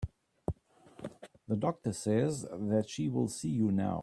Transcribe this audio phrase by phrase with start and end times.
[1.47, 3.99] The doctor says that she will see you now.